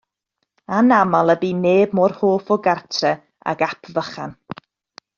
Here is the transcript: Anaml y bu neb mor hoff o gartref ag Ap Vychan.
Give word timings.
Anaml 0.77 1.33
y 1.33 1.35
bu 1.43 1.51
neb 1.63 1.93
mor 2.01 2.13
hoff 2.23 2.51
o 2.55 2.57
gartref 2.69 3.21
ag 3.53 3.59
Ap 3.71 3.81
Vychan. 3.99 4.31